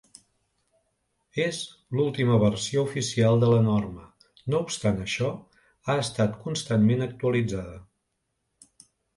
És 1.43 1.59
l'última 1.99 2.37
versió 2.45 2.85
oficial 2.89 3.37
de 3.43 3.51
la 3.53 3.59
norma, 3.67 4.07
no 4.55 4.63
obstant 4.69 4.99
això, 5.05 5.31
ha 5.91 5.99
estat 6.07 6.43
constantment 6.47 7.09
actualitzada. 7.11 7.79